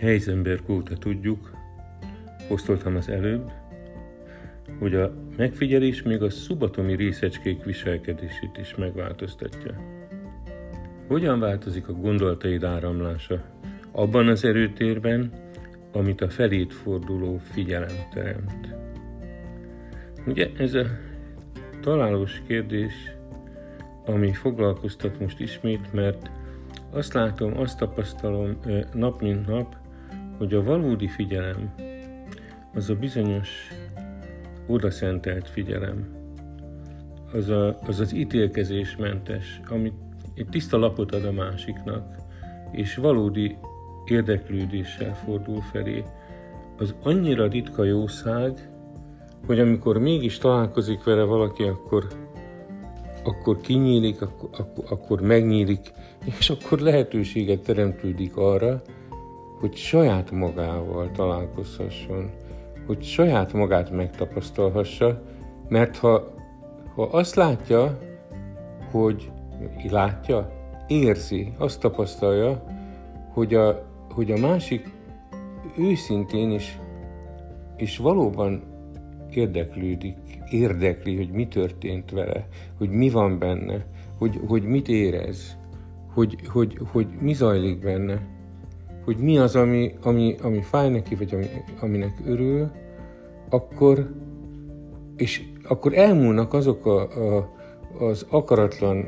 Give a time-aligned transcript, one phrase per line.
[0.00, 1.50] Heisenberg óta tudjuk,
[2.48, 3.50] posztoltam az előbb,
[4.78, 9.74] hogy a megfigyelés még a szubatomi részecskék viselkedését is megváltoztatja.
[11.06, 13.42] Hogyan változik a gondolataid áramlása
[13.92, 15.32] abban az erőtérben,
[15.92, 18.74] amit a felét forduló figyelem teremt?
[20.26, 20.84] Ugye ez a
[21.80, 22.94] találós kérdés,
[24.06, 26.30] ami foglalkoztat most ismét, mert
[26.90, 28.58] azt látom, azt tapasztalom
[28.92, 29.78] nap mint nap,
[30.40, 31.74] hogy a valódi figyelem,
[32.74, 33.68] az a bizonyos
[34.66, 36.08] odaszentelt figyelem,
[37.32, 39.94] az, a, az az ítélkezésmentes, amit
[40.34, 42.16] egy tiszta lapot ad a másiknak,
[42.70, 43.56] és valódi
[44.06, 46.04] érdeklődéssel fordul felé,
[46.78, 48.70] az annyira ritka jószág,
[49.46, 52.06] hogy amikor mégis találkozik vele valaki, akkor,
[53.24, 55.92] akkor kinyílik, akkor, akkor, akkor megnyílik,
[56.38, 58.82] és akkor lehetőséget teremtődik arra,
[59.60, 62.30] hogy saját magával találkozhasson,
[62.86, 65.22] hogy saját magát megtapasztalhassa,
[65.68, 66.34] mert ha,
[66.94, 67.98] ha azt látja,
[68.90, 69.30] hogy
[69.90, 70.50] látja,
[70.88, 72.64] érzi, azt tapasztalja,
[73.32, 74.90] hogy a, hogy a másik
[75.78, 76.78] őszintén is,
[77.76, 78.62] és valóban
[79.30, 80.16] érdeklődik,
[80.50, 83.86] érdekli, hogy mi történt vele, hogy mi van benne,
[84.18, 85.58] hogy, hogy mit érez,
[86.14, 88.38] hogy, hogy, hogy mi zajlik benne,
[89.10, 91.46] hogy mi az, ami, ami, ami fáj neki, vagy ami,
[91.80, 92.70] aminek örül,
[93.48, 94.10] akkor,
[95.16, 97.52] és akkor elmúlnak azok a, a,
[97.98, 99.04] az akaratlan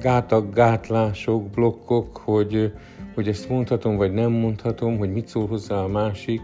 [0.00, 2.72] gátak, gátlások, blokkok, hogy,
[3.14, 6.42] hogy ezt mondhatom, vagy nem mondhatom, hogy mit szól hozzá a másik,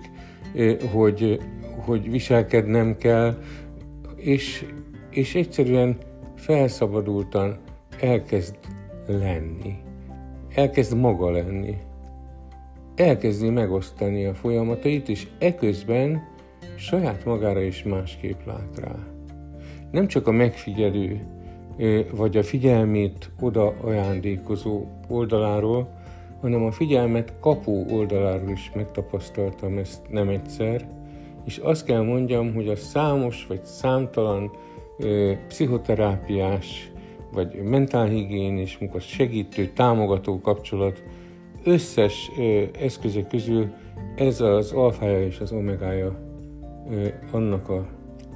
[0.93, 1.41] hogy,
[1.85, 3.35] hogy viselkednem kell,
[4.17, 4.65] és,
[5.11, 5.97] és egyszerűen
[6.37, 7.59] felszabadultan
[8.01, 8.55] elkezd
[9.07, 9.75] lenni,
[10.55, 11.77] elkezd maga lenni,
[12.99, 16.23] elkezdi megosztani a folyamatait, és eközben
[16.77, 18.97] saját magára is másképp lát rá.
[19.91, 21.27] Nem csak a megfigyelő,
[22.11, 25.89] vagy a figyelmét oda ajándékozó oldaláról,
[26.41, 30.89] hanem a figyelmet kapó oldaláról is megtapasztaltam ezt nem egyszer,
[31.45, 34.51] és azt kell mondjam, hogy a számos vagy számtalan
[34.99, 36.93] ö, pszichoterápiás
[37.33, 41.03] vagy mentálhigiénis munka segítő, támogató kapcsolat
[41.65, 42.31] összes
[42.81, 43.73] eszközök közül
[44.17, 46.19] ez az alfája és az omegája
[47.31, 47.87] annak a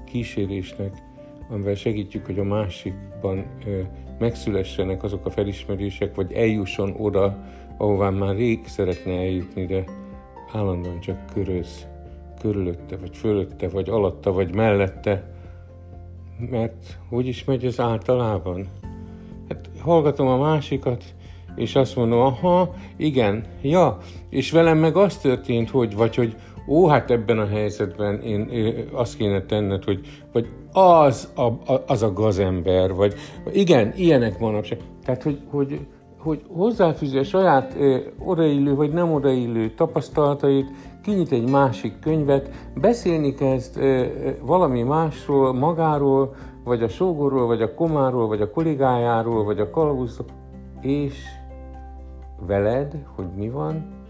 [0.06, 1.02] kísérésnek,
[1.50, 3.44] amivel segítjük, hogy a másikban
[4.18, 7.38] megszülessenek azok a felismerések, vagy eljusson oda,
[7.78, 9.84] ahová már rég szeretne eljutni, de
[10.52, 11.86] állandóan csak köröz
[12.40, 15.34] körülötte, vagy fölötte, vagy alatta, vagy mellette,
[16.50, 18.68] mert hogy is megy ez általában?
[19.48, 21.04] Hát hallgatom a másikat,
[21.56, 23.98] és azt mondom, aha, igen, ja,
[24.30, 26.36] és velem meg az történt, hogy, vagy hogy
[26.68, 30.00] ó, hát ebben a helyzetben én, én azt kéne tenned, hogy
[30.32, 33.14] vagy az a, a, az a gazember, vagy
[33.52, 34.78] igen, ilyenek manapság.
[35.04, 35.86] Tehát, hogy, hogy,
[36.18, 40.66] hogy hozzáfűzi a saját ö, odaillő vagy nem odaillő tapasztalatait,
[41.02, 44.06] kinyit egy másik könyvet, beszélni kezd ö,
[44.40, 46.34] valami másról, magáról,
[46.64, 50.26] vagy a sógorról, vagy a komáról, vagy a kollégájáról, vagy a kalauzról,
[50.80, 51.14] és
[52.46, 54.00] veled, hogy mi van,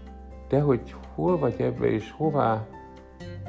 [0.47, 2.67] de hogy hol vagy ebbe, és hová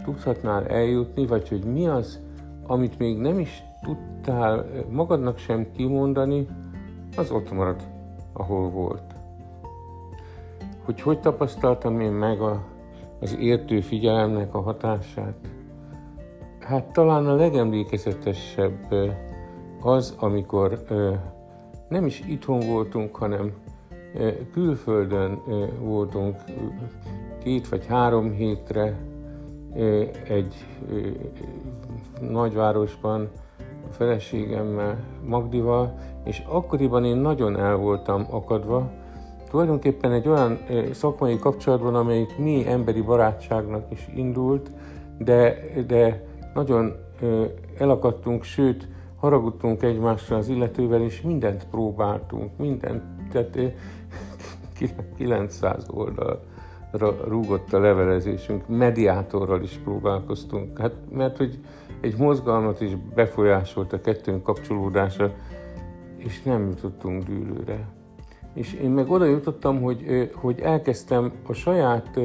[0.05, 2.21] tudhatnál eljutni, vagy hogy mi az,
[2.67, 6.47] amit még nem is tudtál magadnak sem kimondani,
[7.17, 7.83] az ott marad,
[8.33, 9.15] ahol volt.
[10.85, 12.65] Hogy hogy tapasztaltam én meg a,
[13.21, 15.37] az értő figyelemnek a hatását?
[16.61, 18.95] Hát talán a legemlékezetesebb
[19.81, 20.85] az, amikor
[21.89, 23.53] nem is itthon voltunk, hanem
[24.53, 25.41] külföldön
[25.81, 26.37] voltunk
[27.43, 28.99] két vagy három hétre
[30.29, 30.67] egy
[32.21, 35.95] nagyvárosban a feleségemmel, Magdival,
[36.25, 38.91] és akkoriban én nagyon el voltam akadva,
[39.51, 40.59] tulajdonképpen egy olyan
[40.93, 44.71] szakmai kapcsolatban, amelyik mi emberi barátságnak is indult,
[45.19, 45.57] de,
[45.87, 46.25] de
[46.55, 46.93] nagyon
[47.79, 53.03] elakadtunk, sőt, haragudtunk egymásra az illetővel, és mindent próbáltunk, mindent,
[53.35, 53.75] tehát
[55.17, 56.41] 900 oldal
[57.29, 61.59] rúgott a levelezésünk, mediátorral is próbálkoztunk, hát mert hogy
[62.01, 65.33] egy mozgalmat is befolyásolt a kettőnk kapcsolódása,
[66.17, 67.89] és nem jutottunk dűlőre.
[68.55, 72.21] És én meg oda jutottam, hogy, hogy elkezdtem a saját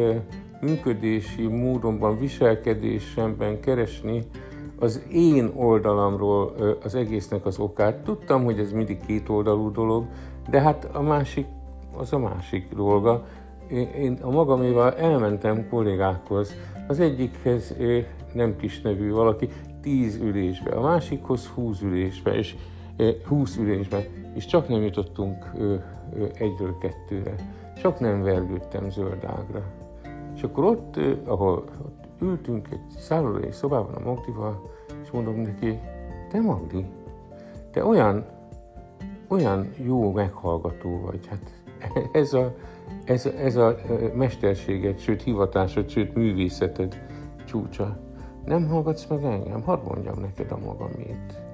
[0.62, 4.24] működési módomban, viselkedésemben keresni
[4.80, 6.54] az én oldalamról
[6.84, 7.96] az egésznek az okát.
[7.96, 10.06] Tudtam, hogy ez mindig két oldalú dolog,
[10.50, 11.46] de hát a másik
[11.98, 13.26] az a másik dolga,
[13.98, 16.54] én a magaméval elmentem kollégákhoz.
[16.88, 17.76] Az egyikhez
[18.34, 19.50] nem kis nevű valaki,
[19.82, 22.56] tíz ülésbe, a másikhoz húsz ülésbe, és
[23.28, 24.06] húsz ülésbe,
[24.36, 25.52] és csak nem jutottunk
[26.34, 27.36] egyről kettőre.
[27.82, 29.64] Csak nem vergődtem zöldágra.
[30.36, 34.72] És akkor ott, ahol ott ültünk egy szállodai szobában a Magdival,
[35.04, 35.80] és mondom neki,
[36.30, 36.86] te Magdi,
[37.72, 38.26] te olyan,
[39.28, 41.62] olyan jó meghallgató vagy, hát
[42.22, 42.56] ez a,
[43.04, 43.76] ez, ez a
[44.14, 47.02] mesterséged, sőt hivatásod, sőt művészeted
[47.46, 48.00] csúcsa.
[48.46, 49.62] Nem hallgatsz meg engem?
[49.62, 51.49] Hadd mondjam neked a magamét.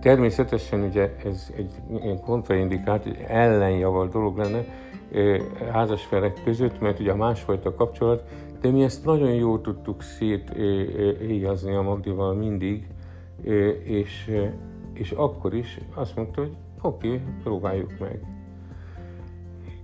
[0.00, 1.72] Természetesen ugye ez egy
[2.02, 4.64] ilyen kontraindikált, egy ellenjaval dolog lenne
[5.72, 8.22] házasfelek között, mert ugye a másfajta kapcsolat,
[8.60, 12.86] de mi ezt nagyon jól tudtuk széthéjazni a Magdival mindig,
[13.84, 14.30] és,
[14.92, 18.20] és akkor is azt mondta, hogy oké, okay, próbáljuk meg.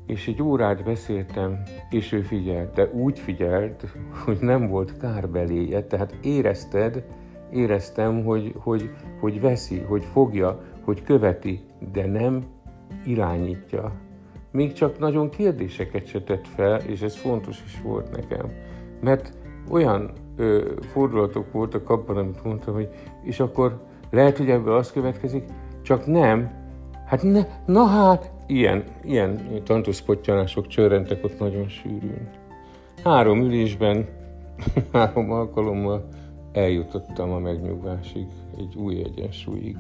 [0.07, 3.85] És egy órát beszéltem, és ő figyelt, de úgy figyelt,
[4.25, 7.05] hogy nem volt kárbeléje, tehát érezted,
[7.55, 8.91] éreztem, hogy, hogy,
[9.21, 11.61] hogy veszi, hogy fogja, hogy követi,
[11.93, 12.45] de nem
[13.05, 13.93] irányítja.
[14.51, 18.53] Még csak nagyon kérdéseket se tett fel, és ez fontos is volt nekem.
[19.01, 19.33] Mert
[19.71, 22.89] olyan ö, fordulatok voltak abban, amit mondtam, hogy
[23.23, 25.45] és akkor lehet, hogy ebből az következik,
[25.83, 26.51] csak nem,
[27.07, 32.29] hát ne, na hát, ilyen, ilyen tantuszpottyanások csörrentek ott nagyon sűrűn.
[33.05, 34.09] Három ülésben,
[34.93, 36.09] három alkalommal
[36.55, 38.27] eljutottam a megnyugvásig,
[38.59, 39.77] egy új egyensúlyig.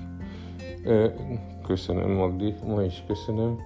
[1.66, 3.58] Köszönöm, Magdi, ma is köszönöm,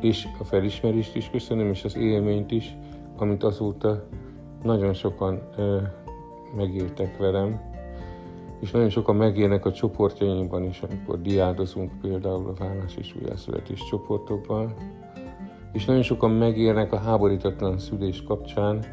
[0.00, 2.76] és a felismerést is köszönöm, és az élményt is,
[3.16, 4.04] amit azóta
[4.62, 5.42] nagyon sokan
[6.56, 7.60] megéltek velem,
[8.60, 14.74] és nagyon sokan megélnek a csoportjainkban is, amikor diádozunk például a vállás és újjászületés csoportokban,
[15.72, 18.84] és nagyon sokan megélnek a háborítatlan szülés kapcsán,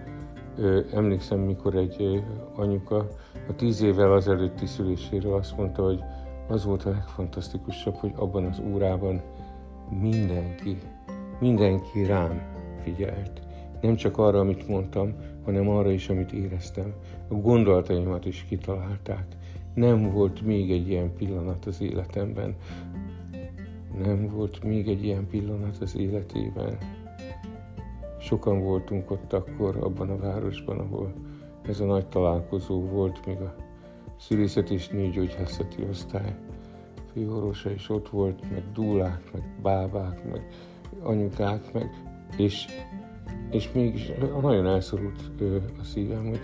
[0.94, 2.24] emlékszem, mikor egy
[2.56, 3.08] anyuka
[3.48, 6.00] a tíz évvel az előtti szüléséről azt mondta, hogy
[6.48, 9.22] az volt a legfantasztikusabb, hogy abban az órában
[10.00, 10.78] mindenki,
[11.40, 12.42] mindenki rám
[12.84, 13.42] figyelt.
[13.82, 15.14] Nem csak arra, amit mondtam,
[15.46, 16.94] hanem arra is, amit éreztem.
[17.28, 19.26] A gondolataimat is kitalálták.
[19.74, 22.56] Nem volt még egy ilyen pillanat az életemben.
[24.04, 26.78] Nem volt még egy ilyen pillanat az életében.
[28.24, 31.14] Sokan voltunk ott akkor, abban a városban, ahol
[31.62, 33.56] ez a nagy találkozó volt, még a
[34.18, 36.36] szülészet és nőgyógyászati osztály
[37.14, 40.48] főorvosa is ott volt, meg dúlák, meg bábák, meg
[41.02, 41.90] anyukák, meg,
[42.38, 42.66] és,
[43.52, 44.12] és mégis
[44.42, 45.32] nagyon elszorult
[45.80, 46.42] a szívem, hogy,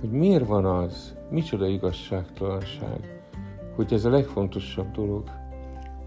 [0.00, 3.24] hogy miért van az, micsoda igazságtalanság,
[3.74, 5.30] hogy ez a legfontosabb dolog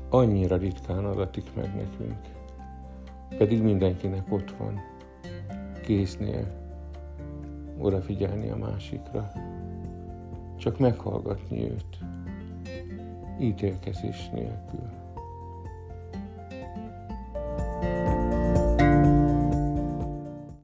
[0.09, 2.36] annyira ritkán adatik meg nekünk.
[3.37, 4.81] Pedig mindenkinek ott van,
[5.81, 6.47] késznél,
[7.77, 9.31] odafigyelni a másikra,
[10.57, 11.97] csak meghallgatni őt,
[13.39, 14.89] ítélkezés nélkül.